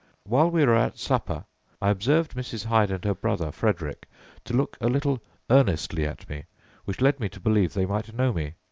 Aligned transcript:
"While 0.23 0.49
we 0.49 0.65
were 0.65 0.73
at 0.73 0.97
slipper, 0.97 1.45
I 1.79 1.91
observed 1.91 2.33
Mrs. 2.33 2.65
Hyde 2.65 2.89
and 2.89 3.05
her 3.05 3.13
brother 3.13 3.51
Frederick 3.51 4.07
to 4.45 4.53
look 4.55 4.75
a 4.81 4.89
little 4.89 5.21
earnestly 5.51 6.07
at 6.07 6.27
me, 6.27 6.45
which 6.85 7.01
led 7.01 7.19
me 7.19 7.29
to 7.29 7.39
believe 7.39 7.75
they 7.75 7.85
might 7.85 8.11
know 8.15 8.33
me. 8.33 8.55